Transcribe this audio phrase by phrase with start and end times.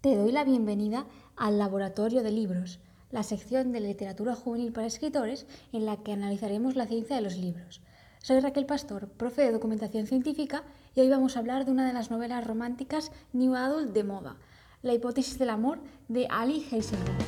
[0.00, 1.04] Te doy la bienvenida
[1.36, 2.78] al Laboratorio de Libros,
[3.10, 7.36] la sección de literatura juvenil para escritores en la que analizaremos la ciencia de los
[7.36, 7.82] libros.
[8.22, 11.92] Soy Raquel Pastor, profe de documentación científica, y hoy vamos a hablar de una de
[11.92, 14.36] las novelas románticas New Adult de moda,
[14.80, 17.18] La hipótesis del amor de Ali Heisenberg.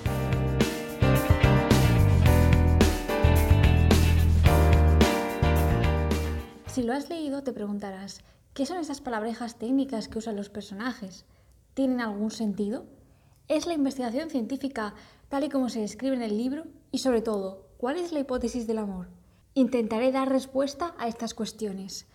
[6.68, 8.22] Si lo has leído, te preguntarás,
[8.54, 11.26] ¿qué son esas palabrejas técnicas que usan los personajes?
[11.74, 12.86] Tienen algún sentido?
[13.48, 14.94] ¿Es la investigación científica
[15.28, 16.64] tal y como se describe en el libro?
[16.90, 19.08] Y sobre todo, ¿cuál es la hipótesis del amor?
[19.54, 22.06] Intentaré dar respuesta a estas cuestiones.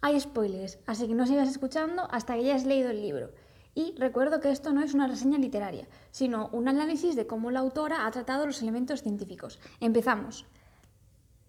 [0.00, 3.32] Hay spoilers, así que no sigas escuchando hasta que hayas leído el libro.
[3.74, 7.60] Y recuerdo que esto no es una reseña literaria, sino un análisis de cómo la
[7.60, 9.58] autora ha tratado los elementos científicos.
[9.80, 10.46] Empezamos.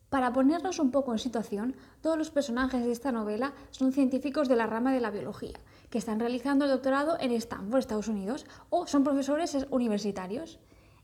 [0.10, 4.56] Para ponernos un poco en situación, todos los personajes de esta novela son científicos de
[4.56, 8.88] la rama de la biología, que están realizando el doctorado en Stanford, Estados Unidos, o
[8.88, 10.60] son profesores universitarios.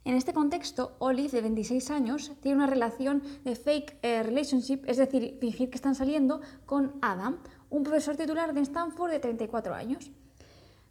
[0.06, 4.98] En este contexto, Olive, de 26 años, tiene una relación de fake eh, relationship, es
[4.98, 7.40] decir, fingir que están saliendo, con Adam,
[7.70, 10.12] un profesor titular de Stanford de 34 años.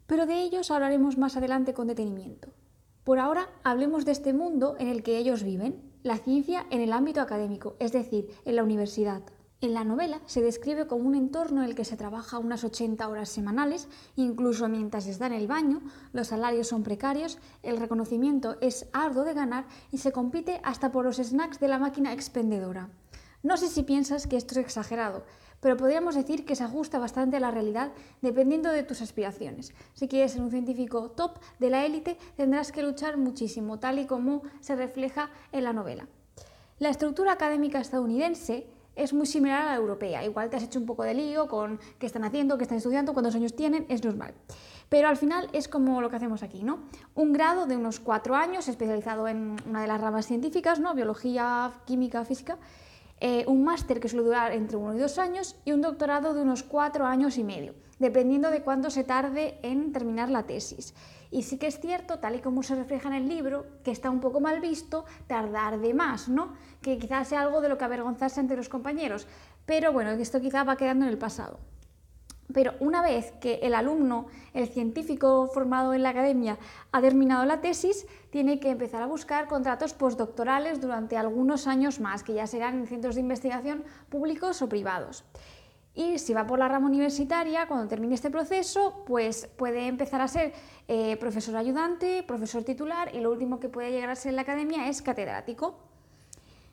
[0.07, 2.49] Pero de ellos hablaremos más adelante con detenimiento.
[3.05, 6.93] Por ahora, hablemos de este mundo en el que ellos viven, la ciencia en el
[6.93, 9.23] ámbito académico, es decir, en la universidad.
[9.61, 13.07] En la novela se describe como un entorno en el que se trabaja unas 80
[13.07, 13.87] horas semanales,
[14.17, 15.81] incluso mientras está en el baño,
[16.13, 21.05] los salarios son precarios, el reconocimiento es arduo de ganar y se compite hasta por
[21.05, 22.89] los snacks de la máquina expendedora.
[23.45, 25.25] No sé si piensas que esto es exagerado,
[25.63, 29.73] pero podríamos decir que se ajusta bastante a la realidad dependiendo de tus aspiraciones.
[29.95, 34.07] Si quieres ser un científico top de la élite, tendrás que luchar muchísimo, tal y
[34.07, 36.09] como se refleja en la novela.
[36.81, 40.25] La estructura académica estadounidense es muy similar a la europea.
[40.25, 43.13] Igual te has hecho un poco de lío con qué están haciendo, qué están estudiando,
[43.13, 44.35] cuántos años tienen, es normal.
[44.89, 46.81] Pero al final es como lo que hacemos aquí, ¿no?
[47.15, 50.93] Un grado de unos cuatro años, especializado en una de las ramas científicas, ¿no?
[50.93, 52.59] Biología, química, física,
[53.25, 56.43] eh, un máster que suele durar entre uno y dos años y un doctorado de
[56.43, 60.93] unos cuatro años y medio, dependiendo de cuánto se tarde en terminar la tesis.
[61.31, 64.11] Y sí que es cierto, tal y como se refleja en el libro, que está
[64.11, 66.55] un poco mal visto tardar de más, ¿no?
[66.81, 69.29] Que quizás sea algo de lo que avergonzarse ante los compañeros.
[69.67, 71.61] Pero bueno, esto quizá va quedando en el pasado.
[72.53, 76.59] Pero una vez que el alumno, el científico formado en la academia,
[76.91, 82.23] ha terminado la tesis, tiene que empezar a buscar contratos postdoctorales durante algunos años más,
[82.23, 85.25] que ya serán en centros de investigación públicos o privados.
[85.95, 90.29] Y si va por la rama universitaria, cuando termine este proceso, pues puede empezar a
[90.29, 90.55] ser
[90.89, 94.43] eh, profesor ayudante, profesor titular y lo último que puede llegar a ser en la
[94.43, 95.92] academia es catedrático.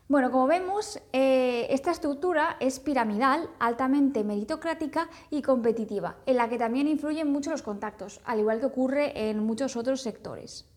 [0.10, 6.58] Bueno, como vemos, eh, esta estructura es piramidal, altamente meritocrática y competitiva, en la que
[6.58, 10.68] también influyen mucho los contactos, al igual que ocurre en muchos otros sectores.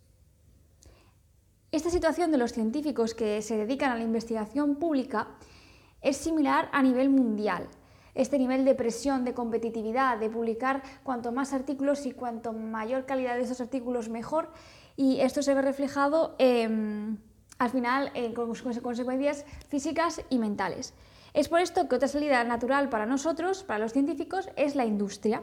[1.70, 5.28] Esta situación de los científicos que se dedican a la investigación pública
[6.03, 7.69] es similar a nivel mundial.
[8.14, 13.37] Este nivel de presión, de competitividad, de publicar cuanto más artículos y cuanto mayor calidad
[13.37, 14.50] de esos artículos mejor,
[14.94, 17.31] y esto se ve reflejado en
[17.62, 20.94] al final eh, con consecuencias físicas y mentales.
[21.32, 25.42] Es por esto que otra salida natural para nosotros, para los científicos, es la industria.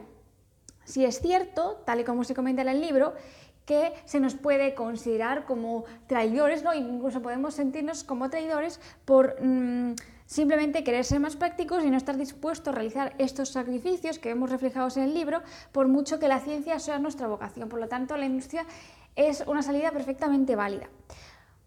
[0.84, 3.14] Si es cierto, tal y como se comenta en el libro,
[3.64, 6.74] que se nos puede considerar como traidores, ¿no?
[6.74, 9.94] incluso podemos sentirnos como traidores por mm,
[10.26, 14.50] simplemente querer ser más prácticos y no estar dispuestos a realizar estos sacrificios que vemos
[14.50, 15.42] reflejados en el libro,
[15.72, 17.68] por mucho que la ciencia sea nuestra vocación.
[17.68, 18.66] Por lo tanto, la industria
[19.16, 20.88] es una salida perfectamente válida.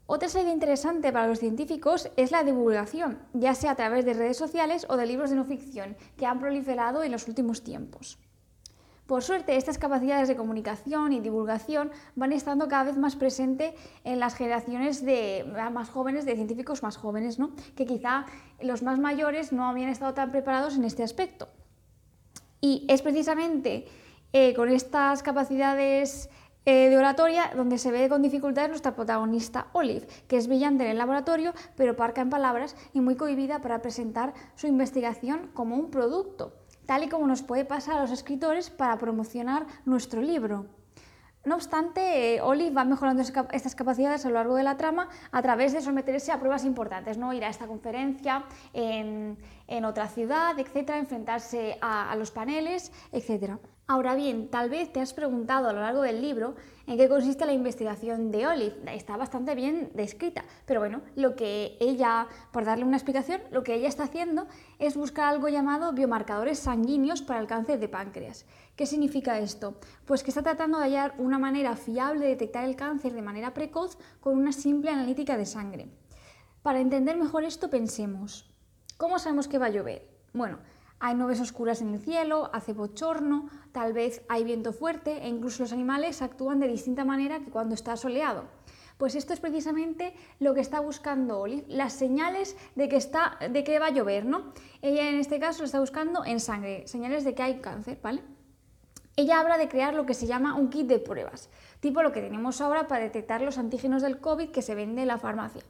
[0.05, 4.37] Otra salida interesante para los científicos es la divulgación, ya sea a través de redes
[4.37, 8.19] sociales o de libros de no ficción, que han proliferado en los últimos tiempos.
[9.07, 14.19] Por suerte, estas capacidades de comunicación y divulgación van estando cada vez más presentes en
[14.19, 17.51] las generaciones de, más jóvenes, de científicos más jóvenes, ¿no?
[17.75, 18.25] que quizá
[18.61, 21.49] los más mayores no habían estado tan preparados en este aspecto.
[22.61, 23.85] Y es precisamente
[24.31, 26.29] eh, con estas capacidades
[26.65, 30.91] eh, de oratoria donde se ve con dificultades nuestra protagonista Olive, que es brillante en
[30.91, 35.91] el laboratorio, pero parca en palabras y muy cohibida para presentar su investigación como un
[35.91, 36.53] producto,
[36.85, 40.67] tal y como nos puede pasar a los escritores para promocionar nuestro libro.
[41.45, 45.41] No obstante, eh, Olive va mejorando estas capacidades a lo largo de la trama a
[45.41, 47.33] través de someterse a pruebas importantes, ¿no?
[47.33, 48.45] ir a esta conferencia
[49.67, 53.59] en, otra ciudad, etcétera, enfrentarse a, los paneles, etcétera.
[53.85, 56.55] Ahora bien, tal vez te has preguntado a lo largo del libro
[56.87, 58.75] en qué consiste la investigación de Olive.
[58.95, 63.75] Está bastante bien descrita, pero bueno, lo que ella, por darle una explicación, lo que
[63.75, 64.47] ella está haciendo
[64.79, 68.45] es buscar algo llamado biomarcadores sanguíneos para el cáncer de páncreas.
[68.77, 69.75] ¿Qué significa esto?
[70.05, 73.53] Pues que está tratando de hallar una manera fiable de detectar el cáncer de manera
[73.53, 75.89] precoz con una simple analítica de sangre.
[76.61, 78.52] Para entender mejor esto, pensemos,
[78.97, 80.07] ¿cómo sabemos que va a llover?
[80.33, 80.59] Bueno,
[80.99, 85.63] hay nubes oscuras en el cielo, hace bochorno, tal vez hay viento fuerte e incluso
[85.63, 88.45] los animales actúan de distinta manera que cuando está soleado.
[88.97, 93.63] Pues esto es precisamente lo que está buscando Olive, las señales de que, está, de
[93.65, 94.53] que va a llover, ¿no?
[94.81, 98.21] Ella en este caso lo está buscando en sangre, señales de que hay cáncer, ¿vale?
[99.15, 101.49] Ella habla de crear lo que se llama un kit de pruebas,
[101.81, 105.09] tipo lo que tenemos ahora para detectar los antígenos del COVID que se vende en
[105.09, 105.63] la farmacia.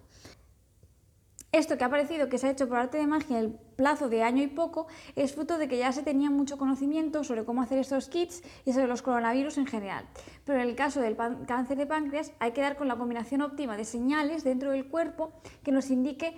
[1.54, 4.10] Esto que ha parecido que se ha hecho por arte de magia en el plazo
[4.10, 7.62] de año y poco es fruto de que ya se tenía mucho conocimiento sobre cómo
[7.62, 10.04] hacer estos kits y sobre los coronavirus en general.
[10.46, 11.16] Pero en el caso del
[11.46, 15.32] cáncer de páncreas hay que dar con la combinación óptima de señales dentro del cuerpo
[15.64, 16.36] que nos indique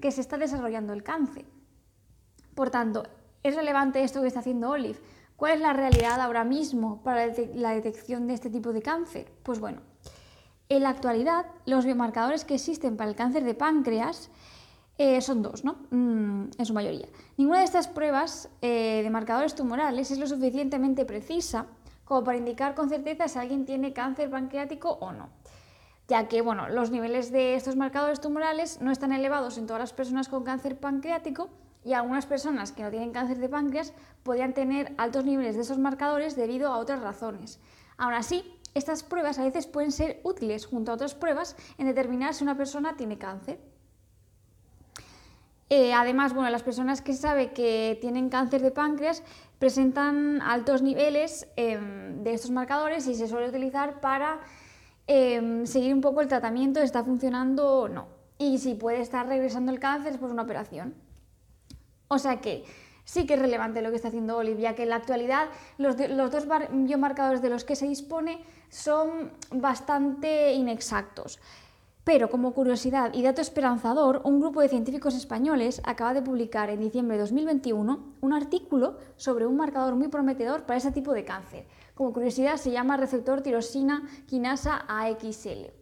[0.00, 1.44] que se está desarrollando el cáncer.
[2.56, 3.04] Por tanto,
[3.44, 4.98] ¿es relevante esto que está haciendo Olive?
[5.36, 9.30] ¿Cuál es la realidad ahora mismo para la detección de este tipo de cáncer?
[9.44, 9.82] Pues bueno,
[10.68, 14.32] en la actualidad los biomarcadores que existen para el cáncer de páncreas
[14.98, 15.76] eh, son dos, ¿no?
[15.90, 17.06] Mm, en su mayoría.
[17.36, 21.66] Ninguna de estas pruebas eh, de marcadores tumorales es lo suficientemente precisa
[22.04, 25.28] como para indicar con certeza si alguien tiene cáncer pancreático o no,
[26.08, 29.92] ya que bueno, los niveles de estos marcadores tumorales no están elevados en todas las
[29.92, 31.50] personas con cáncer pancreático
[31.84, 35.78] y algunas personas que no tienen cáncer de páncreas podrían tener altos niveles de esos
[35.78, 37.60] marcadores debido a otras razones.
[37.98, 38.44] Aún así,
[38.74, 42.56] estas pruebas a veces pueden ser útiles junto a otras pruebas en determinar si una
[42.56, 43.58] persona tiene cáncer.
[45.68, 49.22] Eh, además, bueno, las personas que sabe que tienen cáncer de páncreas
[49.58, 54.40] presentan altos niveles em, de estos marcadores y se suele utilizar para
[55.08, 58.06] em, seguir un poco el tratamiento, está funcionando o no.
[58.38, 60.94] Y si puede estar regresando el cáncer después de una operación.
[62.08, 62.64] O sea que
[63.04, 65.48] sí que es relevante lo que está haciendo Olivia, que en la actualidad
[65.78, 71.40] los dos biomarcadores de los que se dispone son bastante inexactos.
[72.06, 76.78] Pero como curiosidad y dato esperanzador, un grupo de científicos españoles acaba de publicar en
[76.78, 81.66] diciembre de 2021 un artículo sobre un marcador muy prometedor para ese tipo de cáncer.
[81.94, 85.72] Como curiosidad se llama receptor tirosina quinasa AXL.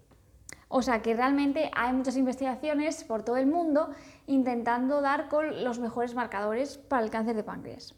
[0.68, 3.90] O sea que realmente hay muchas investigaciones por todo el mundo
[4.26, 7.94] intentando dar con los mejores marcadores para el cáncer de páncreas.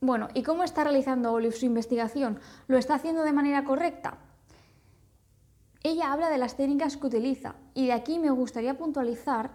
[0.00, 2.38] Bueno, ¿y cómo está realizando Olive su investigación?
[2.68, 4.18] ¿Lo está haciendo de manera correcta?
[5.84, 9.50] Ella habla de las técnicas que utiliza y de aquí me gustaría puntualizar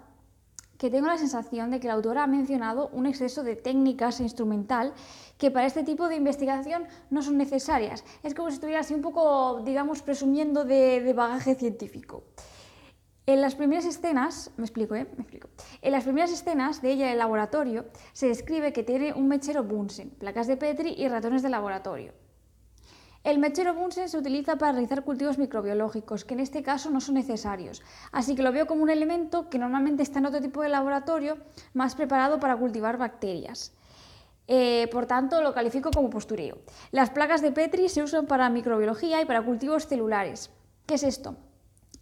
[0.78, 4.24] que tengo la sensación de que la autora ha mencionado un exceso de técnicas e
[4.24, 4.94] instrumental
[5.38, 8.04] que para este tipo de investigación no son necesarias.
[8.24, 12.24] Es como si estuviera así un poco, digamos, presumiendo de, de bagaje científico.
[13.26, 15.08] En las primeras escenas, me explico, ¿eh?
[15.16, 15.50] Me explico.
[15.82, 19.64] En las primeras escenas de ella en el laboratorio se describe que tiene un mechero
[19.64, 22.27] Bunsen, placas de Petri y ratones de laboratorio.
[23.28, 27.16] El mechero Bunsen se utiliza para realizar cultivos microbiológicos, que en este caso no son
[27.16, 27.84] necesarios,
[28.14, 31.38] así que lo veo como un elemento que normalmente está en otro tipo de laboratorio
[31.74, 33.74] más preparado para cultivar bacterias.
[34.48, 36.60] Eh, por tanto, lo califico como postureo.
[36.92, 40.50] Las placas de Petri se usan para microbiología y para cultivos celulares.
[40.86, 41.36] ¿Qué es esto?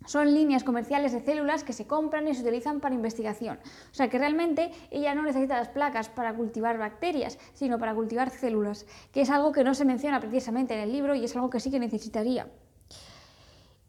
[0.06, 3.60] Son líneas comerciales de células que se compran y se utilizan para investigación.
[3.92, 8.30] O sea que realmente ella no necesita las placas para cultivar bacterias, sino para cultivar
[8.30, 11.50] células, que es algo que no se menciona precisamente en el libro y es algo
[11.50, 12.48] que sí que necesitaría.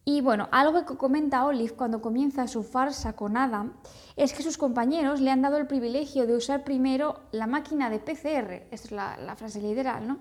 [0.09, 3.73] Y bueno, algo que comenta Olive cuando comienza su farsa con Adam
[4.15, 7.99] es que sus compañeros le han dado el privilegio de usar primero la máquina de
[7.99, 10.21] PCR, esta es la, la frase literal, ¿no?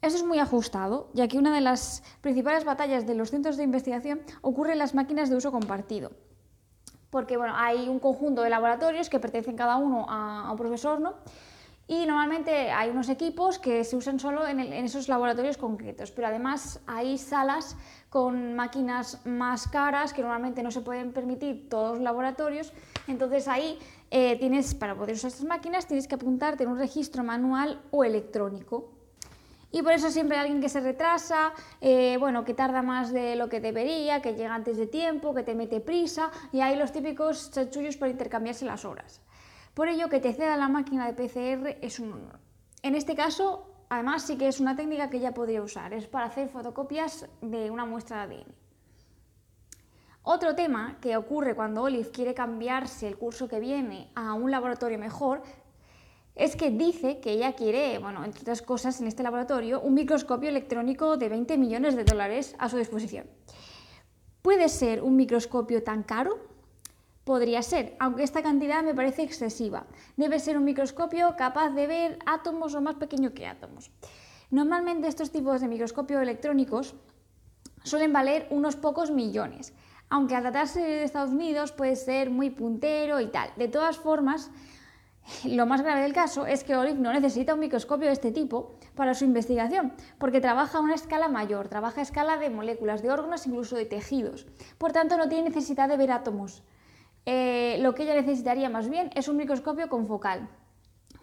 [0.00, 3.64] Eso es muy ajustado, ya que una de las principales batallas de los centros de
[3.64, 6.12] investigación ocurre en las máquinas de uso compartido.
[7.10, 11.14] Porque bueno, hay un conjunto de laboratorios que pertenecen cada uno a, un profesor, ¿no?
[11.88, 16.80] Y normalmente hay unos equipos que se usan solo en, esos laboratorios concretos, pero además
[16.86, 17.76] hay salas
[18.10, 22.74] con máquinas más caras que normalmente no se pueden permitir todos los laboratorios.
[23.08, 23.78] Entonces ahí
[24.10, 28.04] eh, tienes, para poder usar estas máquinas, tienes que apuntarte en un registro manual o
[28.04, 28.97] electrónico.
[29.70, 33.36] Y por eso siempre hay alguien que se retrasa, eh, bueno, que tarda más de
[33.36, 36.90] lo que debería, que llega antes de tiempo, que te mete prisa, y hay los
[36.92, 39.20] típicos chanchullos para intercambiarse las horas.
[39.74, 42.38] Por ello, que te ceda la máquina de PCR es un honor.
[42.82, 46.26] En este caso, además, sí que es una técnica que ya podría usar, es para
[46.26, 48.54] hacer fotocopias de una muestra de ADN.
[50.22, 54.98] Otro tema que ocurre cuando Olive quiere cambiarse el curso que viene a un laboratorio
[54.98, 55.42] mejor
[56.38, 60.48] es que dice que ella quiere, bueno, entre otras cosas, en este laboratorio, un microscopio
[60.48, 63.26] electrónico de 20 millones de dólares a su disposición.
[64.40, 66.38] ¿Puede ser un microscopio tan caro?
[67.24, 69.86] Podría ser, aunque esta cantidad me parece excesiva.
[70.16, 73.90] Debe ser un microscopio capaz de ver átomos o más pequeño que átomos.
[74.50, 76.94] Normalmente estos tipos de microscopios electrónicos
[77.82, 79.74] suelen valer unos pocos millones,
[80.08, 83.50] aunque al tratarse de Estados Unidos puede ser muy puntero y tal.
[83.56, 84.50] De todas formas,
[85.44, 88.76] lo más grave del caso es que Olive no necesita un microscopio de este tipo
[88.94, 93.10] para su investigación, porque trabaja a una escala mayor, trabaja a escala de moléculas, de
[93.10, 94.46] órganos, incluso de tejidos.
[94.78, 96.62] Por tanto, no tiene necesidad de ver átomos.
[97.26, 100.48] Eh, lo que ella necesitaría más bien es un microscopio confocal,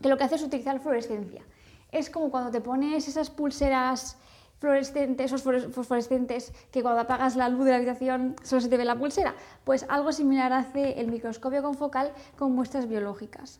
[0.01, 1.43] que lo que hace es utilizar fluorescencia.
[1.91, 4.17] Es como cuando te pones esas pulseras
[4.59, 5.41] fluorescentes, esos
[5.73, 9.35] fosforescentes, que cuando apagas la luz de la habitación solo se te ve la pulsera.
[9.63, 13.59] Pues algo similar hace el microscopio confocal con muestras biológicas.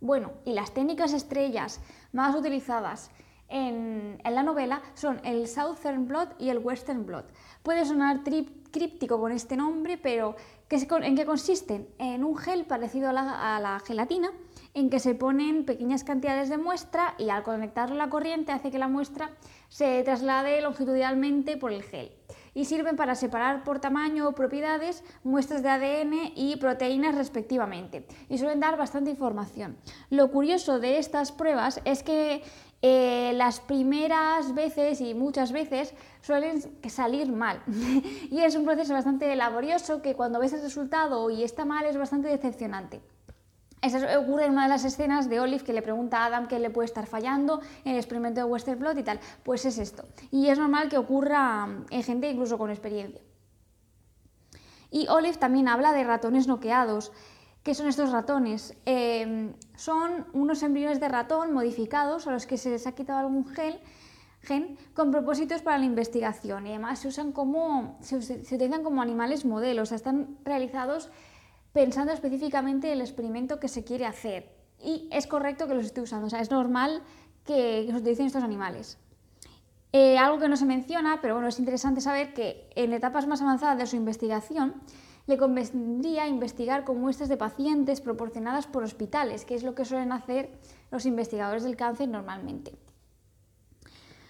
[0.00, 1.80] Bueno, y las técnicas estrellas
[2.12, 3.10] más utilizadas
[3.48, 7.32] en, la novela son el Southern Blot y el Western Blot.
[7.62, 10.36] Puede sonar críptico con este nombre, pero
[10.70, 11.88] ¿en qué consisten?
[11.98, 14.30] En un gel parecido a la, gelatina,
[14.74, 18.70] en que se ponen pequeñas cantidades de muestra y al conectarlo a la corriente hace
[18.70, 19.30] que la muestra
[19.68, 22.17] se traslade longitudinalmente por el gel
[22.54, 28.38] y sirven para separar por tamaño o propiedades muestras de ADN y proteínas respectivamente y
[28.38, 29.76] suelen dar bastante información.
[30.10, 32.42] Lo curioso de estas pruebas es que
[32.80, 37.60] eh, las primeras veces y muchas veces suelen salir mal
[38.30, 41.96] y es un proceso bastante laborioso que cuando ves el resultado y está mal es
[41.96, 43.00] bastante decepcionante.
[43.80, 46.58] Eso ocurre en una de las escenas de Olive que le pregunta a Adam qué
[46.58, 49.20] le puede estar fallando en el experimento de Westerblot y tal.
[49.44, 50.04] Pues es esto.
[50.30, 53.20] Y es normal que ocurra en gente incluso con experiencia.
[54.90, 57.12] Y Olive también habla de ratones noqueados.
[57.62, 58.74] ¿Qué son estos ratones?
[58.86, 63.46] Em, son unos embriones de ratón modificados a los que se les ha quitado algún
[63.46, 69.44] gen, con propósitos para la investigación y además se usan como se utilizan como animales
[69.44, 71.10] modelos, están realizados
[71.78, 74.50] pensando específicamente en el experimento que se quiere hacer.
[74.82, 77.02] Y es correcto que los esté usando, o sea, es normal
[77.44, 78.98] que, se utilicen estos animales.
[79.92, 83.42] Eh, algo que no se menciona, pero bueno, es interesante saber que en etapas más
[83.42, 84.74] avanzadas de su investigación
[85.28, 90.10] le convendría investigar con muestras de pacientes proporcionadas por hospitales, que es lo que suelen
[90.10, 90.50] hacer
[90.90, 92.74] los investigadores del cáncer normalmente.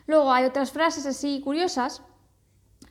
[0.06, 2.02] Luego hay otras frases así curiosas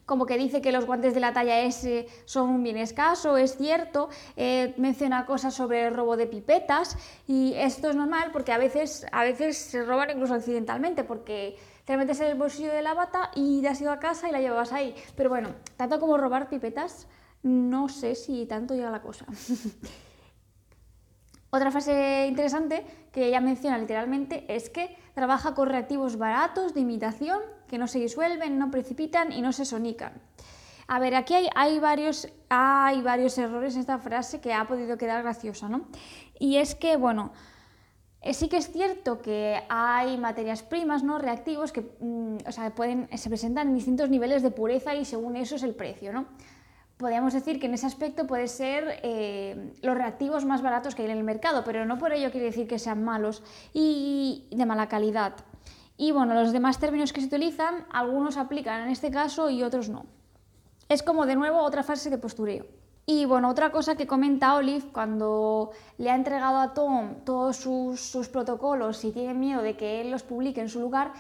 [0.08, 3.58] como que dice que los guantes de la talla S son un bien escaso, es
[3.58, 6.98] cierto, eh, menciona cosas sobre el robo de pipetas
[7.28, 11.98] y esto es normal porque a veces, a veces se roban incluso accidentalmente porque te
[11.98, 14.40] metes en el bolsillo de la bata y te has ido a casa y la
[14.40, 14.96] llevabas ahí.
[15.18, 17.06] Pero bueno, tanto como robar pipetas,
[17.44, 19.26] no sé si tanto llega la cosa.
[21.50, 27.57] Otra frase interesante que ella menciona literalmente es que trabaja con reactivos baratos de imitación
[27.67, 30.13] que no se disuelven, no precipitan y no se sonican.
[30.88, 35.21] A ver, aquí hay, varios, hay varios errores en esta frase que ha podido quedar
[35.21, 35.88] graciosa, ¿no?
[36.39, 37.33] Y es que, bueno,
[38.21, 41.19] eh, sí que es cierto que hay materias primas, ¿no?
[41.19, 42.38] Reactivos que mm,
[42.74, 46.25] pueden, se presentan en distintos niveles de pureza y según eso es el precio, ¿no?
[46.97, 51.12] Podríamos decir que en ese aspecto puede ser eh, los reactivos más baratos que hay
[51.12, 54.88] en el mercado, pero no por ello quiere decir que sean malos y de mala
[54.88, 55.36] calidad.
[55.98, 59.89] Y bueno, los demás términos que se utilizan, algunos aplican en este caso y otros
[59.89, 60.06] no.
[60.89, 62.66] Es como de nuevo otra fase de postureo.
[63.10, 68.27] Y bueno, otra cosa que comenta Olive cuando le ha entregado a Tom todos sus,
[68.27, 71.13] protocolos y tiene miedo de que él los publique en su lugar,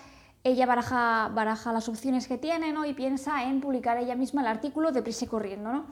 [0.43, 2.85] ella baraja, baraja las opciones que tiene ¿no?
[2.85, 5.71] y piensa en publicar ella misma el artículo de prisa y corriendo.
[5.71, 5.85] ¿no?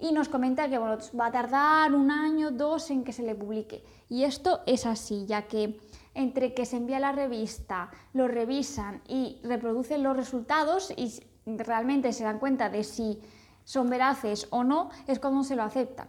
[0.00, 3.36] Y nos comenta que bueno, va a tardar un año, dos en que se le
[3.36, 3.84] publique.
[4.08, 5.80] Y esto es así, ya que
[6.16, 12.24] entre que se envía la revista, lo revisan y reproducen los resultados y realmente se
[12.24, 13.20] dan cuenta de si
[13.64, 16.08] son veraces o no, es cuando se lo aceptan.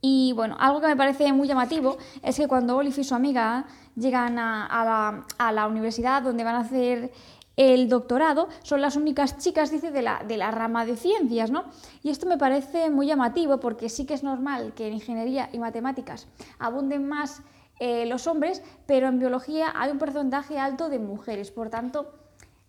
[0.00, 3.66] Y bueno, algo que me parece muy llamativo es que cuando Olive y su amiga
[3.96, 7.12] llegan a, la, universidad donde van a hacer
[7.56, 11.64] el doctorado, son las únicas chicas, dice, de la, de la rama de ciencias, ¿no?
[12.02, 15.58] Y esto me parece muy llamativo porque sí que es normal que en ingeniería y
[15.58, 16.26] matemáticas
[16.58, 17.42] abunden más
[17.84, 21.50] eh, los hombres, pero en biología hay un porcentaje alto de mujeres.
[21.50, 22.14] Por tanto,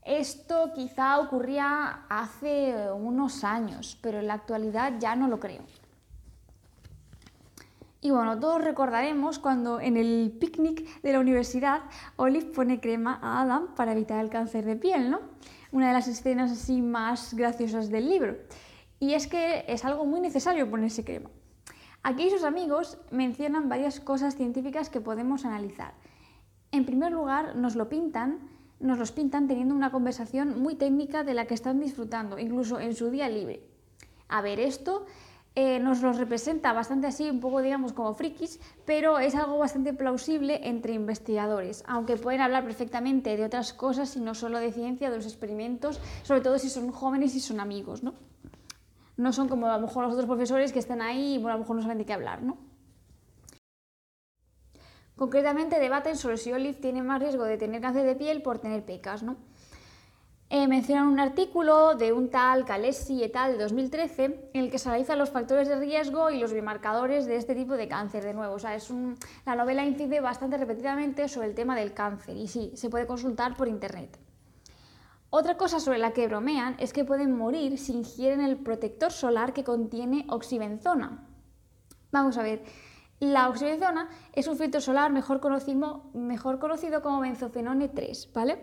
[0.03, 5.61] esto quizá ocurría hace unos años, pero en la actualidad ya no lo creo.
[8.01, 11.81] Y bueno, todos recordaremos cuando en el picnic de la universidad
[12.15, 15.19] Olive pone crema a Adam para evitar el cáncer de piel, ¿no?
[15.71, 18.35] Una de las escenas así más graciosas del libro.
[18.99, 21.29] Y es que es algo muy necesario ponerse crema.
[22.05, 25.93] Aquí sus amigos mencionan varias cosas científicas que podemos analizar.
[26.73, 28.39] En primer lugar, nos lo pintan,
[28.81, 32.93] nos los pintan teniendo una conversación muy técnica de la que están disfrutando, incluso en
[32.93, 33.63] su día libre.
[34.27, 35.05] A ver, esto
[35.55, 39.93] eh, nos los representa bastante así, un poco digamos como frikis, pero es algo bastante
[39.93, 45.09] plausible entre investigadores, aunque pueden hablar perfectamente de otras cosas y no solo de ciencia,
[45.09, 48.13] de los experimentos, sobre todo si son jóvenes y son amigos, ¿no?
[49.17, 51.53] No son como a lo mejor los otros profesores que están ahí y bueno, a
[51.53, 52.57] lo mejor no saben de qué hablar, ¿no?
[55.15, 58.83] Concretamente debaten sobre si Olive tiene más riesgo de tener cáncer de piel por tener
[58.83, 59.37] pecas, ¿no?
[60.55, 63.53] eh, mencionan un artículo de un tal Calesi et al.
[63.53, 67.37] de 2013 en el que se analizan los factores de riesgo y los biomarcadores de
[67.37, 68.23] este tipo de cáncer.
[68.23, 68.87] De nuevo, o sea, es
[69.47, 73.57] la novela incide bastante repetidamente sobre el tema del cáncer y sí, se puede consultar
[73.57, 74.19] por internet.
[75.35, 79.51] Otra cosa sobre la que bromean es que pueden morir si ingieren el protector solar
[79.51, 81.27] que contiene oxibenzona.
[82.11, 82.61] Vamos a ver,
[83.19, 88.59] la oxibenzona es un filtro solar mejor conocido, como benzofenone 3, ¿vale?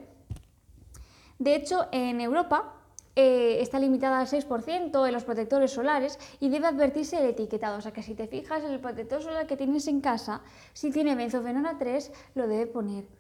[1.41, 2.77] De hecho, en Europa
[3.17, 7.79] eh, está limitada al 6% en los protectores solares y debe advertirse el etiquetado.
[7.79, 10.93] O sea que si te fijas en el protector solar que tienes en casa, si
[10.93, 13.20] tiene benzofenona 3, lo debe poner.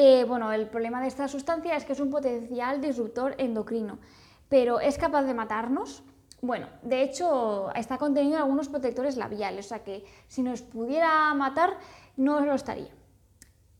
[0.00, 3.98] Eh, bueno, el problema de esta sustancia es que es un potencial disruptor endocrino,
[4.48, 6.04] pero ¿es capaz de matarnos?
[6.40, 11.34] Bueno, de hecho está contenido en algunos protectores labiales, o sea que si nos pudiera
[11.34, 11.78] matar,
[12.16, 12.94] no lo estaría.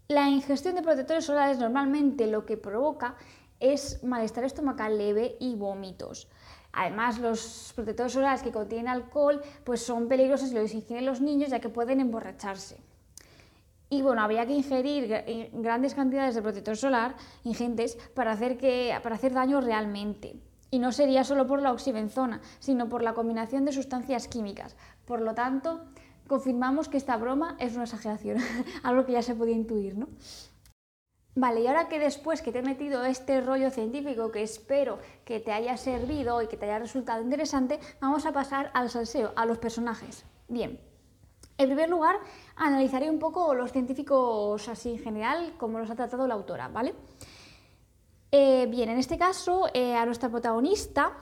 [0.08, 3.14] La ingestión de protectores solares normalmente lo que provoca
[3.60, 6.28] es malestar estomacal leve y vómitos.
[6.72, 11.50] Además, los protectores solares que contienen alcohol pues son peligrosos si los ingieren los niños
[11.50, 12.88] ya que pueden emborracharse.
[13.90, 19.14] Y bueno, habría que ingerir grandes cantidades de protector solar ingentes para hacer, que, para
[19.14, 20.37] hacer daño realmente.
[20.71, 24.76] Y no sería solo por la oxibenzona, sino por la combinación de sustancias químicas.
[25.07, 25.87] Por lo tanto,
[26.26, 28.38] confirmamos que esta broma es una exageración,
[28.83, 30.09] algo que ya se podía intuir, ¿no?
[31.35, 35.38] Vale, y ahora que después que te he metido este rollo científico que espero que
[35.38, 39.47] te haya servido y que te haya resultado interesante, vamos a pasar al salseo, a
[39.47, 40.25] los personajes.
[40.49, 40.80] Bien,
[41.57, 42.16] en primer lugar,
[42.58, 46.94] analizaré un poco los científicos así en general, como los ha tratado la autora, ¿vale?
[48.30, 51.12] Eh, bien, en este caso, eh, a nuestra protagonista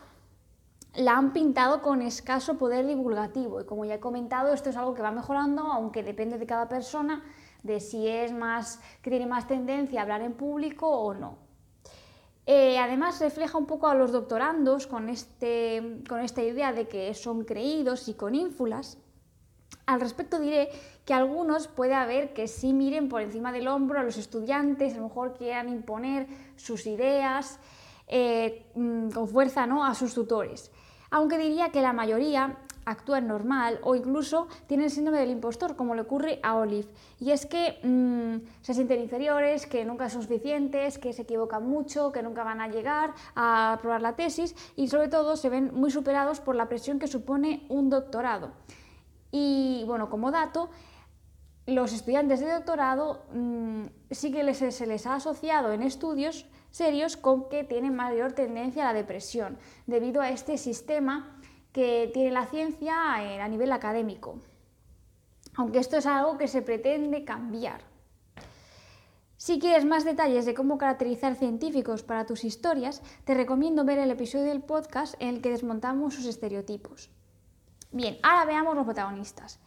[0.96, 4.94] la han pintado con escaso poder divulgativo y como ya he comentado, esto es algo
[4.94, 7.22] que va mejorando, aunque depende de cada persona
[7.62, 11.38] de si es más, que tiene más tendencia a hablar en público o no.
[12.46, 17.12] Eh, además refleja un poco a los doctorandos con, este, con esta idea de que
[17.12, 18.98] son creídos y con ínfulas.
[19.86, 20.68] Al respecto diré
[21.04, 24.96] que algunos puede haber que sí miren por encima del hombro a los estudiantes, a
[24.96, 26.26] lo mejor quieran imponer
[26.56, 27.60] sus ideas
[28.08, 29.84] eh, mm, con fuerza ¿no?
[29.84, 30.72] a sus tutores.
[31.10, 36.02] Aunque diría que la mayoría actúan normal o incluso tienen síndrome del impostor, como le
[36.02, 36.88] ocurre a Olive.
[37.20, 42.12] Y es que mm, se sienten inferiores, que nunca son suficientes, que se equivocan mucho,
[42.12, 45.90] que nunca van a llegar a aprobar la tesis y sobre todo se ven muy
[45.90, 48.52] superados por la presión que supone un doctorado.
[49.30, 50.70] Y bueno, como dato,
[51.66, 57.48] los estudiantes de doctorado mm, sí que se les ha asociado en estudios serios con
[57.48, 61.40] que tienen mayor tendencia a la depresión, debido a este sistema
[61.72, 64.40] que tiene la ciencia eh, a nivel académico,
[65.54, 67.80] aunque esto es algo que se pretende cambiar.
[69.36, 74.10] Si quieres más detalles de cómo caracterizar científicos para tus historias, te recomiendo ver el
[74.10, 77.10] episodio del podcast en el que desmontamos sus estereotipos.
[77.92, 79.58] Bien, ahora veamos los protagonistas.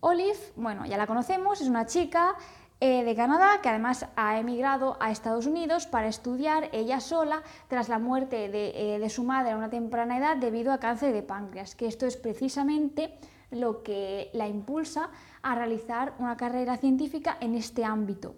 [0.00, 2.34] Olive, bueno, ya la conocemos, es una chica
[2.80, 7.88] eh, de Canadá, que además ha emigrado a Estados Unidos para estudiar ella sola tras
[7.88, 11.76] la muerte de, eh, su madre a una temprana edad debido a cáncer de páncreas,
[11.76, 13.16] que esto es precisamente
[13.52, 15.10] lo que la impulsa
[15.42, 18.34] a realizar una carrera científica en este ámbito.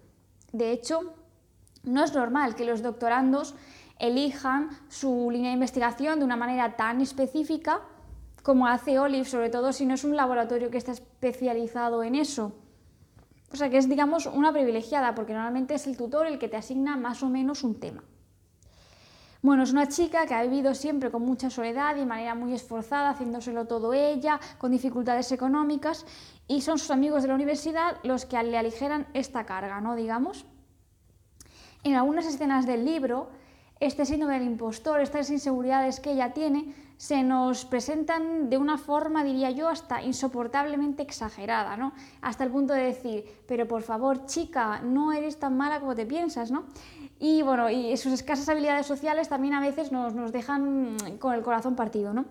[0.53, 1.15] De hecho,
[1.85, 3.55] no es normal que los doctorandos
[3.99, 7.81] elijan su línea de investigación de una manera tan específica
[8.45, 12.53] como hace Olive, sobre todo si no es un laboratorio que está especializado en eso.
[13.51, 16.59] O sea que es, digamos, una privilegiada, porque normalmente es el tutor el que te
[16.59, 18.05] asigna más o menos un tema.
[19.41, 22.53] Bueno, es una chica que ha vivido siempre con mucha soledad y de manera muy
[22.53, 26.05] esforzada, haciéndoselo todo ella, con dificultades económicas,
[26.47, 29.97] y son sus amigos de la universidad los que le aligeran esta carga, ¿no?
[29.97, 30.45] Digamos.
[31.83, 33.31] En algunas escenas del libro,
[33.81, 39.25] este síndrome del impostor, estas inseguridades que ella tiene, se nos presentan de una forma,
[39.25, 41.93] diría yo, hasta insoportablemente exagerada, ¿no?
[42.23, 46.07] Hasta el punto de decir, pero por favor, chica, no eres tan mala como te
[46.07, 46.65] piensas, ¿no?
[47.19, 51.75] Y bueno, y sus escasas habilidades sociales también a veces nos, dejan con el corazón
[51.75, 52.27] partido, ¿no?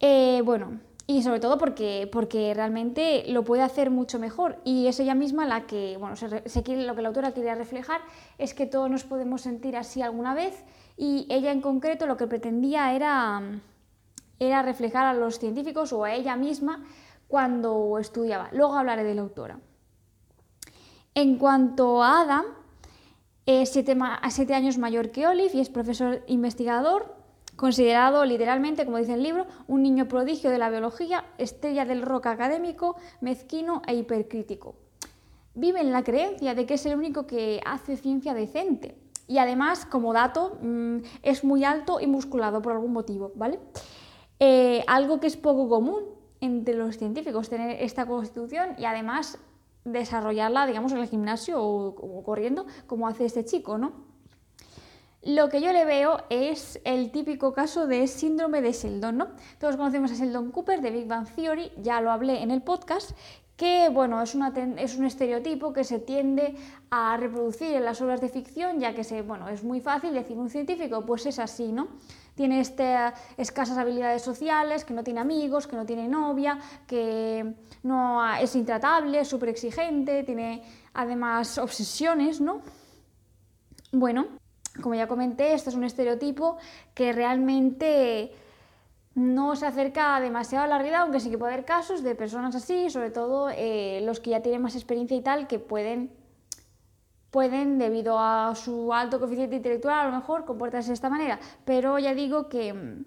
[0.00, 0.78] Eh, bueno,
[1.10, 4.58] y sobre todo porque, porque realmente lo puede hacer mucho mejor.
[4.62, 8.02] Y es ella misma la que, bueno, lo que la autora quería reflejar
[8.36, 10.64] es que todos nos podemos sentir así alguna vez
[10.98, 13.40] y ella en concreto lo que pretendía era,
[14.38, 16.84] reflejar a los científicos o a ella misma
[17.28, 18.50] cuando estudiaba.
[18.52, 19.60] Luego hablaré de la autora.
[21.14, 22.44] En cuanto a Adam,
[23.46, 23.96] es siete,
[24.30, 27.16] siete años mayor que Olive y es profesor investigador
[27.58, 32.26] considerado literalmente, como dice el libro, un niño prodigio de la biología, estrella del rock
[32.26, 34.76] académico, mezquino e hipercrítico.
[35.54, 38.96] Vive en la creencia de que es el único que hace ciencia decente.
[39.28, 43.60] Y además, como dato, mm, es muy alto y musculado por algún motivo, ¿vale?
[44.40, 46.02] Eh, algo que es poco común
[46.40, 49.38] entre los científicos, tener esta constitución y además
[49.84, 54.08] desarrollarla, digamos, en el gimnasio o, o corriendo, como hace este chico, ¿no?
[55.22, 59.28] Lo que yo le veo es el típico caso de síndrome de Sheldon, ¿no?
[59.58, 63.10] Todos conocemos a Sheldon Cooper de Big Bang Theory, ya lo hablé en el podcast,
[63.58, 64.36] que bueno, es,
[64.76, 66.54] es, un estereotipo que se tiende
[66.90, 70.38] a reproducir en las obras de ficción, ya que se, bueno, es muy fácil decir
[70.38, 71.88] un científico, pues es así, ¿no?
[72.36, 72.94] Tiene este,
[73.36, 79.24] escasas habilidades sociales, que no tiene amigos, que no tiene novia, que no es intratable,
[79.24, 80.62] súper exigente, tiene
[80.94, 82.62] además obsesiones, ¿no?
[83.90, 84.26] Bueno,
[84.80, 86.58] como ya comenté, esto es un estereotipo
[86.94, 88.30] que realmente
[89.14, 92.54] no se acerca demasiado a la realidad, aunque sí que puede haber casos de personas
[92.54, 96.12] así, sobre todo eh, los que ya tienen más experiencia y tal, que pueden,
[97.30, 101.40] pueden, debido a su alto coeficiente intelectual, a lo mejor comportarse de esta manera.
[101.64, 103.02] Pero ya digo que,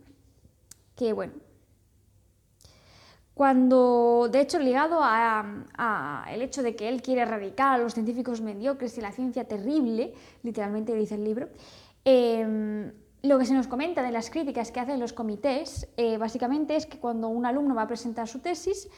[0.95, 1.33] que bueno,
[3.33, 8.41] cuando, de hecho, ligado a, el hecho de que él quiere erradicar a los científicos
[8.41, 11.49] mediocres y la ciencia terrible, literalmente dice el libro,
[12.03, 12.91] em,
[13.23, 16.85] lo que se nos comenta de las críticas que hacen los comités, eh, básicamente es
[16.85, 18.89] que cuando un alumno va a presentar su tesis,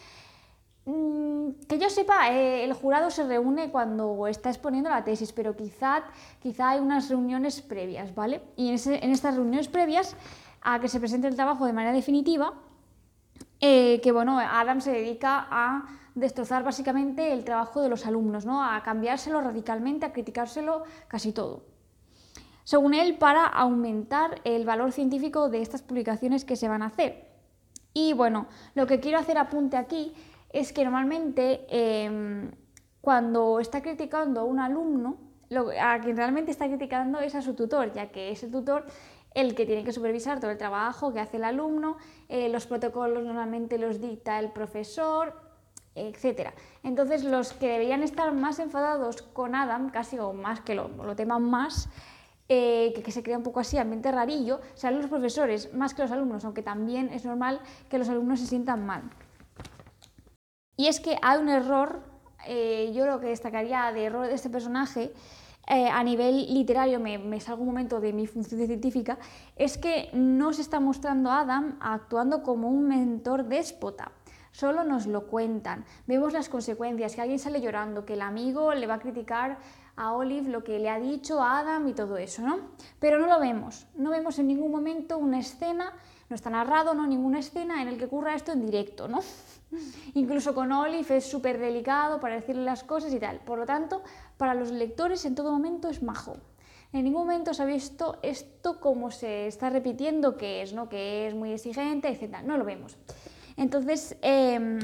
[0.85, 5.55] mm, que yo sepa, eh, el jurado se reúne cuando está exponiendo la tesis, pero
[5.55, 6.03] quizá,
[6.41, 8.41] quizá hay unas reuniones previas, ¿vale?
[8.55, 10.15] Y en, en estas reuniones previas
[10.61, 12.53] a que se presente el trabajo de manera definitiva,
[13.59, 18.63] eh, que bueno, Adam se dedica a destrozar básicamente el trabajo de los alumnos, ¿no?
[18.63, 21.72] a cambiárselo radicalmente, a criticárselo casi todo.
[22.63, 27.27] Según él, para aumentar el valor científico de estas publicaciones que se van a hacer.
[27.93, 30.13] Y bueno, lo que quiero hacer apunte aquí
[30.51, 32.51] es que normalmente em,
[33.01, 35.17] cuando está criticando a un alumno,
[35.79, 38.85] a quien realmente está criticando es a su tutor, ya que ese tutor
[39.33, 41.97] el que tiene que supervisar todo el trabajo que hace el alumno,
[42.29, 45.33] eh, los protocolos normalmente los dicta el profesor,
[45.95, 46.51] etc.
[46.83, 51.15] Entonces los que deberían estar más enfadados con Adam, casi o más que lo, lo
[51.15, 51.89] teman más,
[52.55, 56.11] eh, que, se crea un poco así, ambiente rarillo, serán los profesores más que los
[56.11, 59.03] alumnos, aunque también es normal que los alumnos se sientan mal.
[60.77, 62.03] Y es que hay un error,
[62.47, 65.13] eh, yo lo que destacaría de error de este personaje,
[65.67, 69.17] eh, a nivel literario, me, salgo un momento de mi función científica,
[69.55, 74.11] es que no se está mostrando a Adam actuando como un mentor déspota.
[74.51, 75.85] Solo nos lo cuentan.
[76.05, 79.57] Vemos las consecuencias, que alguien sale llorando, que el amigo le va a criticar
[79.95, 82.59] a Olive lo que le ha dicho a Adam y todo eso, ¿no?
[82.99, 83.85] Pero no lo vemos.
[83.95, 85.93] No vemos en ningún momento una escena,
[86.29, 89.19] no está narrado, no ninguna escena en el que ocurra esto en directo, ¿no?
[90.13, 93.39] Incluso con Olive es súper delicado para decirle las cosas y tal.
[93.39, 94.01] Por lo tanto,
[94.37, 96.37] para los lectores en todo momento es majo.
[96.91, 100.89] En ningún momento se ha visto esto como se está repitiendo que es, ¿no?
[100.89, 102.43] que es muy exigente, etc.
[102.45, 102.97] No lo vemos.
[103.57, 104.79] Entonces, em,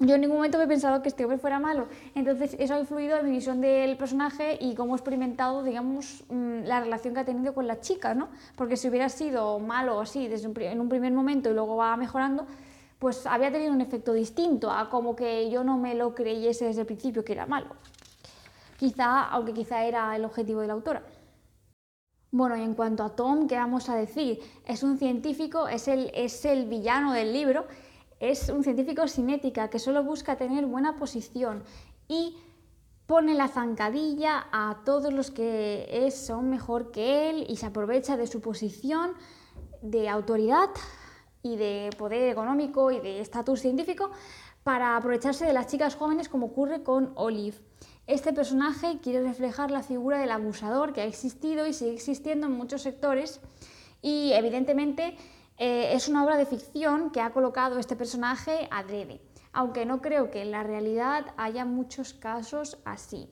[0.00, 1.86] yo en ningún momento he pensado que este hombre fuera malo.
[2.14, 6.62] Entonces, eso ha influido en mi visión del personaje y cómo he experimentado, digamos, mm,
[6.64, 8.28] la relación que ha tenido con la chica, ¿no?
[8.56, 12.46] Porque si hubiera sido malo así desde en un primer momento y luego va mejorando,
[12.98, 16.80] pues había tenido un efecto distinto a como que yo no me lo creyese desde
[16.82, 17.76] el principio que era malo.
[18.78, 21.02] Quizá, aunque quizá era el objetivo de la autora.
[22.32, 24.38] Bueno, y en cuanto a Tom, ¿qué vamos a decir?
[24.64, 27.66] Es un científico, es el, es el villano del libro,
[28.20, 31.64] es un científico sin ética que solo busca tener buena posición
[32.06, 32.36] y
[33.06, 38.26] pone la zancadilla a todos los que son mejor que él y se aprovecha de
[38.26, 39.14] su posición
[39.82, 40.68] de autoridad
[41.42, 44.10] y de poder económico y de estatus científico
[44.62, 47.56] para aprovecharse de las chicas jóvenes como ocurre con Olive.
[48.06, 52.52] Este personaje quiere reflejar la figura del abusador que ha existido y sigue existiendo en
[52.52, 53.40] muchos sectores
[54.02, 55.16] y evidentemente
[55.62, 59.20] eh, es una obra de ficción que ha colocado este personaje adrede,
[59.52, 63.28] aunque no creo que en la realidad haya muchos casos así.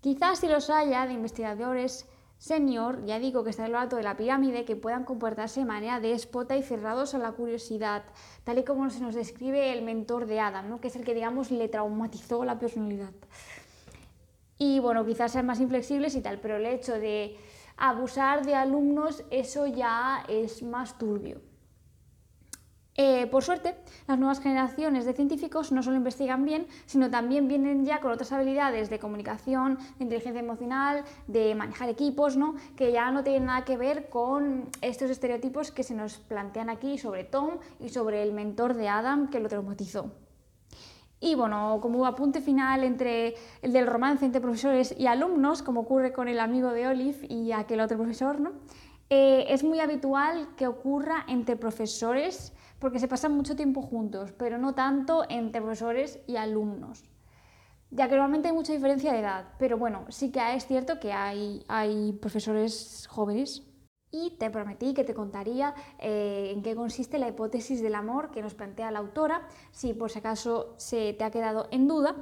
[0.00, 4.02] Quizás si los haya de investigadores senior, ya digo que está en lo alto de
[4.02, 8.02] la pirámide, que puedan comportarse de manera déspota y cerrados a la curiosidad,
[8.44, 10.80] tal y como se nos describe el mentor de Adam, ¿no?
[10.80, 13.12] que es el que, digamos, le traumatizó la personalidad.
[14.56, 17.36] Y bueno, quizás sean más inflexibles y tal, pero el hecho de
[17.76, 21.42] abusar de alumnos, eso ya es más turbio.
[23.00, 23.76] Eh, por suerte,
[24.08, 28.32] las nuevas generaciones de científicos no solo investigan bien, sino también vienen ya con otras
[28.32, 32.56] habilidades de comunicación, de inteligencia emocional, de manejar equipos, ¿no?
[32.74, 36.98] que ya no tienen nada que ver con estos estereotipos que se nos plantean aquí
[36.98, 40.10] sobre Tom y sobre el mentor de Adam que lo traumatizó.
[41.20, 46.12] Y bueno, como apunte final entre el del romance entre profesores y alumnos, como ocurre
[46.12, 48.54] con el amigo de Olive y aquel otro profesor, ¿no?
[49.10, 54.58] Eh, es muy habitual que ocurra entre profesores porque se pasan mucho tiempo juntos, pero
[54.58, 57.04] no tanto entre profesores y alumnos.
[57.90, 61.12] Ya que normalmente hay mucha diferencia de edad, pero bueno, sí que es cierto que
[61.12, 63.64] hay, hay profesores jóvenes.
[64.10, 68.40] Y te prometí que te contaría eh, en qué consiste la hipótesis del amor que
[68.40, 72.16] nos plantea la autora, si por si acaso se te ha quedado en duda.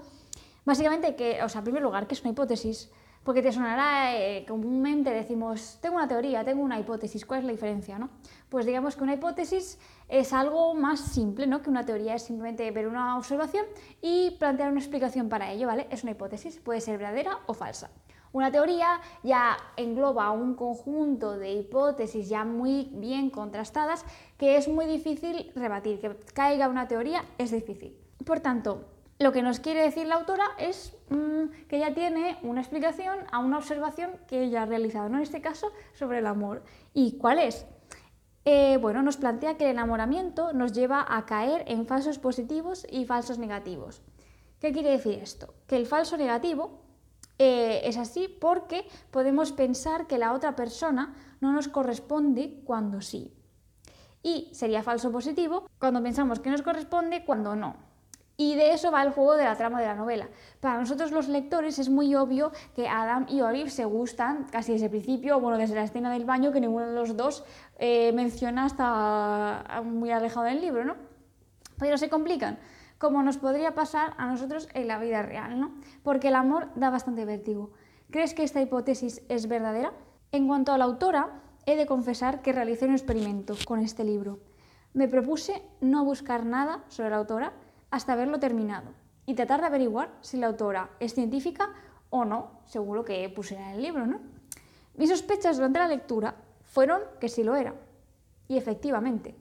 [0.65, 2.91] Básicamente, que, o sea, en primer lugar, ¿qué es una hipótesis?
[3.27, 7.51] Porque te sonará, eh, comúnmente decimos, tengo una teoría, tengo una hipótesis, ¿cuál es la
[7.51, 7.99] diferencia?
[7.99, 8.09] No?
[8.49, 11.61] Pues digamos que una hipótesis es algo más simple, ¿no?
[11.61, 13.67] que una teoría es simplemente ver una observación
[14.01, 15.89] y plantear una explicación para ello, ¿vale?
[15.91, 17.91] Es una hipótesis, puede ser verdadera o falsa.
[18.31, 24.05] Una teoría ya engloba un conjunto de hipótesis ya muy bien contrastadas
[24.39, 27.99] que es muy difícil rebatir, que caiga una teoría es difícil.
[28.25, 28.85] Por tanto,
[29.19, 33.39] lo que nos quiere decir la autora es mm, que ella tiene una explicación a
[33.39, 35.17] una observación que ella ha realizado, ¿no?
[35.17, 36.63] en este caso sobre el amor.
[36.93, 37.67] ¿Y cuál es?
[38.45, 43.05] Eh, bueno, nos plantea que el enamoramiento nos lleva a caer en falsos positivos y
[43.05, 44.03] falsos negativos.
[44.61, 45.55] ¿Qué quiere decir esto?
[45.67, 46.83] Que el falso negativo
[47.39, 53.33] eh, es así porque podemos pensar que la otra persona no nos corresponde cuando sí.
[54.23, 57.86] Y sería falso positivo cuando pensamos que nos corresponde cuando no.
[58.39, 60.29] Y de eso va el juego de la trama de la novela.
[60.61, 64.87] Para nosotros los lectores es muy obvio que Adam y Olive se gustan casi desde
[64.87, 67.45] el principio, bueno, desde la escena del baño que ninguno de los dos
[67.79, 70.97] eh, menciona hasta muy alejado del libro, ¿no?
[71.79, 72.59] Pero se complican,
[72.99, 75.75] como nos podría pasar a nosotros en la vida real, ¿no?
[76.03, 77.71] Porque el amor da bastante vértigo.
[78.11, 79.93] ¿Crees que esta hipótesis es verdadera?
[80.31, 84.39] En cuanto a la autora, he de confesar que realicé un experimento con este libro.
[84.93, 87.53] Me propuse no buscar nada sobre la autora,
[87.91, 88.93] hasta haberlo terminado
[89.27, 91.71] y tratar de averiguar si la autora es científica
[92.11, 94.21] o no, seguro que pusiera en el libro, ¿no?
[94.95, 97.75] Mis sospechas durante la lectura fueron que sí lo era.
[98.49, 99.35] Y efectivamente,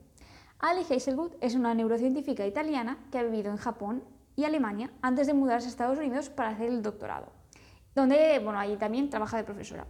[0.60, 4.04] Ali Hazelwood es una neurocientífica italiana que ha vivido en Japón
[4.36, 7.28] y Alemania antes de mudarse a Estados Unidos para hacer el doctorado,
[7.94, 9.86] donde, bueno, allí también trabaja de profesora.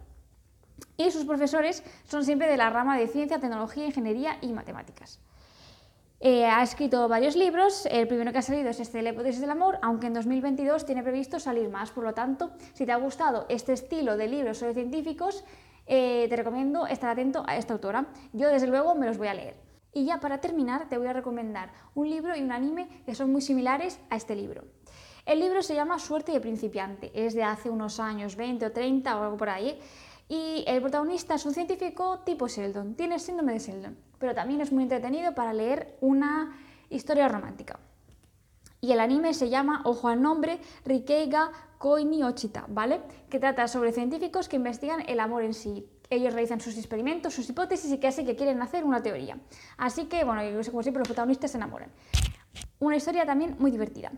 [0.97, 5.19] Y sus profesores son siempre de la rama de ciencia, tecnología, ingeniería y matemáticas.
[6.19, 9.49] Eh, ha escrito varios libros, el primero que ha salido es este, La hipótesis del
[9.51, 13.45] amor, aunque en 2022 tiene previsto salir más, por lo tanto, si te ha gustado
[13.49, 15.43] este estilo de libros sobre científicos,
[15.87, 18.07] eh, te recomiendo estar atento a esta autora.
[18.31, 19.55] Yo, desde luego, me los voy a leer.
[19.93, 23.31] Y ya para terminar, te voy a recomendar un libro y un anime que son
[23.31, 24.63] muy similares a este libro.
[25.25, 29.19] El libro se llama Suerte de principiante, es de hace unos años, 20 o 30
[29.19, 29.79] o algo por ahí,
[30.27, 34.71] y el protagonista es un científico tipo Sheldon, tiene síndrome de Sheldon, pero también es
[34.71, 36.57] muy entretenido para leer una
[36.89, 37.79] historia romántica.
[38.81, 43.01] Y el anime se llama, ojo al nombre, Rikeiga Koini Ochita, ¿vale?
[43.29, 45.89] Que trata sobre científicos que investigan el amor en sí.
[46.09, 49.39] Ellos realizan sus experimentos, sus hipótesis y casi que quieren hacer una teoría.
[49.77, 51.91] Así que, bueno, como siempre, los protagonistas se enamoran.
[52.79, 54.11] Una historia también muy divertida.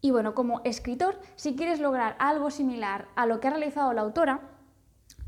[0.00, 4.00] Y bueno, como escritor, si quieres lograr algo similar a lo que ha realizado la
[4.00, 4.40] autora,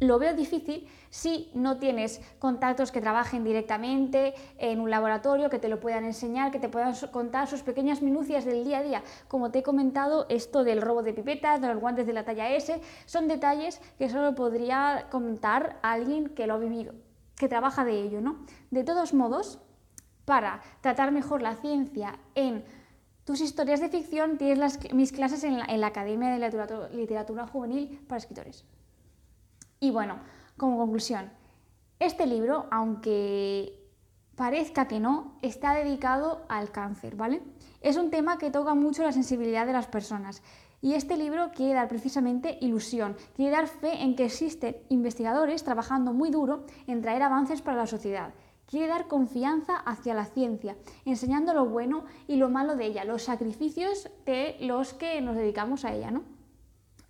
[0.07, 5.69] lo veo difícil si no tienes contactos que trabajen directamente en un laboratorio, que te
[5.69, 9.03] lo puedan enseñar, que te puedan contar sus pequeñas minucias del día a día.
[9.29, 12.51] Como te he comentado, esto del robo de pipetas, de los guantes de la talla
[12.51, 16.95] S, son detalles que solo podría contar alguien que lo ha vivido,
[17.37, 18.45] que trabaja de ello, ¿no?
[18.71, 19.61] De todos modos,
[20.25, 22.65] para tratar mejor la ciencia en
[23.25, 28.65] tus historias de ficción, tienes mis clases en la, Academia de Literatura Juvenil para Escritores.
[29.85, 30.17] Y bueno,
[30.57, 31.31] como conclusión,
[31.99, 33.87] este libro, aunque
[34.35, 37.43] parezca que no, está dedicado al cáncer, ¿vale?
[37.83, 40.43] Es un tema que toca mucho la sensibilidad de las personas
[40.81, 46.15] y este libro quiere dar precisamente ilusión, quiere dar fe en que existen investigadores trabajando
[46.15, 48.33] muy duro en traer avances para la sociedad.
[48.65, 53.25] Quiere dar confianza hacia la ciencia, enseñando lo bueno y lo malo de ella, los
[53.25, 56.34] sacrificios de los que nos dedicamos a ella, ¿no?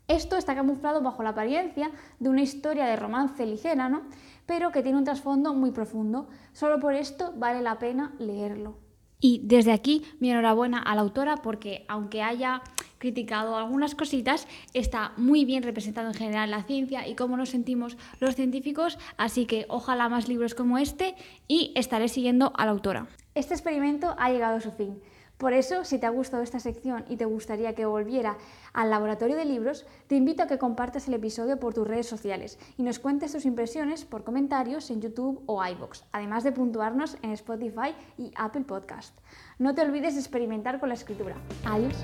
[0.08, 1.90] Esto está camuflado bajo la apariencia
[2.20, 4.02] de una historia de romance ligera, ¿no?
[4.46, 6.28] pero que tiene un trasfondo muy profundo.
[6.52, 8.78] Solo por esto vale la pena leerlo.
[9.20, 12.62] Y desde aquí mi enhorabuena a la autora porque aunque haya
[12.98, 17.96] criticado algunas cositas, está muy bien representado en general la ciencia y cómo nos sentimos
[18.20, 21.14] los científicos, así que ojalá más libros como este
[21.48, 23.06] y estaré siguiendo a la autora.
[23.34, 25.00] Este experimento ha llegado a su fin.
[25.44, 28.38] Por eso, si te ha gustado esta sección y te gustaría que volviera
[28.72, 32.58] al laboratorio de libros, te invito a que compartas el episodio por tus redes sociales
[32.78, 37.32] y nos cuentes tus impresiones por comentarios en YouTube o iBox, además de puntuarnos en
[37.32, 39.14] Spotify y Apple Podcast.
[39.58, 41.36] No te olvides de experimentar con la escritura.
[41.66, 41.94] Adiós.